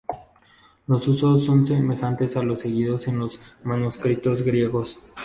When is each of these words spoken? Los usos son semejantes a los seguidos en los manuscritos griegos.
Los 0.87 1.07
usos 1.07 1.45
son 1.45 1.67
semejantes 1.67 2.35
a 2.35 2.41
los 2.41 2.63
seguidos 2.63 3.07
en 3.07 3.19
los 3.19 3.39
manuscritos 3.63 4.41
griegos. 4.41 4.97